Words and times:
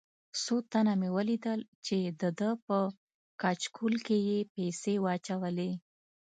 څو 0.43 0.55
تنه 0.71 0.93
مې 0.99 1.09
ولیدل 1.17 1.59
چې 1.85 1.95
دده 2.21 2.49
په 2.65 2.77
کچکول 3.41 3.95
کې 4.05 4.17
یې 4.27 4.39
پیسې 4.53 4.93
واچولې. 5.03 5.71